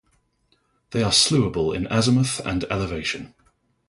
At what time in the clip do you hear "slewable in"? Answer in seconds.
1.11-1.85